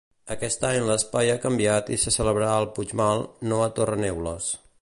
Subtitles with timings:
[0.35, 4.53] Aquest any l'espai ha canviat i se celebrarà al Puigmal, no a Torreneules.